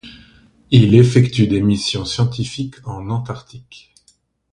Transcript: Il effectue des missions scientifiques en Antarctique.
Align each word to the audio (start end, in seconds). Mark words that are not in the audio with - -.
Il 0.71 0.95
effectue 0.95 1.45
des 1.45 1.61
missions 1.61 2.05
scientifiques 2.05 2.77
en 2.87 3.07
Antarctique. 3.11 3.93